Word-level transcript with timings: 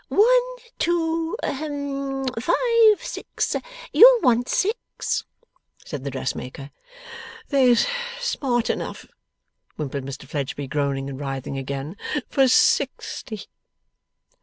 'One, 0.07 0.57
two 0.79 1.37
hum 1.43 2.25
five, 2.39 3.03
six. 3.03 3.55
You'll 3.93 4.19
want 4.21 4.49
six,' 4.49 5.25
said 5.85 6.03
the 6.03 6.09
dress 6.09 6.33
maker. 6.33 6.71
'There's 7.49 7.85
smart 8.19 8.71
enough,' 8.71 9.05
whimpered 9.75 10.03
Mr 10.03 10.25
Fledgeby, 10.27 10.65
groaning 10.67 11.07
and 11.07 11.19
writhing 11.19 11.55
again, 11.59 11.97
'for 12.29 12.47
sixty. 12.47 13.41